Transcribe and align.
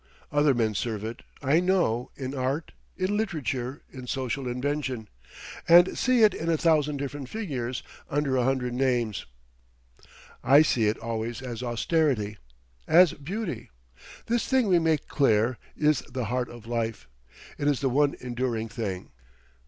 Other 0.31 0.55
men 0.55 0.73
serve 0.73 1.03
it, 1.03 1.21
I 1.43 1.59
know, 1.59 2.09
in 2.15 2.33
art, 2.33 2.71
in 2.97 3.15
literature, 3.15 3.83
in 3.91 4.07
social 4.07 4.47
invention, 4.47 5.07
and 5.67 5.95
see 5.95 6.23
it 6.23 6.33
in 6.33 6.49
a 6.49 6.57
thousand 6.57 6.97
different 6.97 7.29
figures, 7.29 7.83
under 8.09 8.35
a 8.35 8.43
hundred 8.43 8.73
names. 8.73 9.27
I 10.43 10.63
see 10.63 10.87
it 10.87 10.97
always 10.97 11.43
as 11.43 11.61
austerity, 11.61 12.39
as 12.87 13.13
beauty. 13.13 13.69
This 14.25 14.47
thing 14.47 14.67
we 14.69 14.79
make 14.79 15.07
clear 15.07 15.59
is 15.77 15.99
the 16.11 16.25
heart 16.33 16.49
of 16.49 16.65
life. 16.65 17.07
It 17.59 17.67
is 17.67 17.81
the 17.81 17.89
one 17.89 18.15
enduring 18.21 18.69
thing. 18.69 19.11